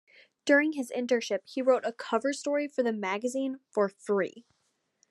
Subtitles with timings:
[0.45, 4.47] During his internship he wrote a cover story for the magazine for free.